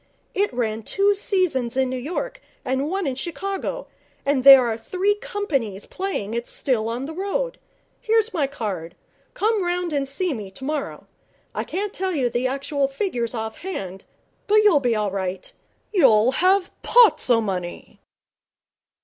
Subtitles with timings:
[0.33, 3.85] It ran two seasons in New York and one in Chicago,
[4.25, 7.59] and there are three companies playing it still on the road.
[7.99, 8.95] Here's my card.
[9.35, 11.05] Come round and see me tomorrow.
[11.53, 14.05] I can't tell you the actual figures off hand,
[14.47, 15.53] but you'll be all right.
[15.93, 17.99] You'll have pots o' money.'